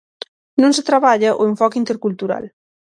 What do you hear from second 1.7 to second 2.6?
intercultural.